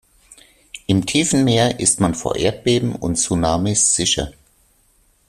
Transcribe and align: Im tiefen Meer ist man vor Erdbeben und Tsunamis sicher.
Im 0.87 1.05
tiefen 1.05 1.43
Meer 1.43 1.79
ist 1.79 1.99
man 1.99 2.15
vor 2.15 2.35
Erdbeben 2.35 2.95
und 2.95 3.17
Tsunamis 3.17 3.93
sicher. 3.93 4.31